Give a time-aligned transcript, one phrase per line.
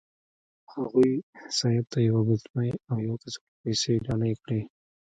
[0.73, 1.11] هغوی
[1.57, 4.61] سید ته یوه ګوتمۍ او یوه کڅوړه پیسې ډالۍ کړې.